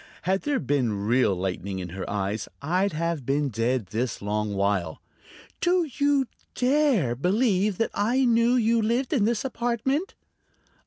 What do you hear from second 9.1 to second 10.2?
in this apartment?"